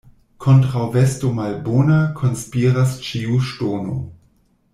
Kontraŭ 0.43 0.85
vesto 0.95 1.29
malbona 1.39 1.99
konspiras 2.21 2.97
ĉiu 3.09 3.39
ŝtono. 3.51 4.01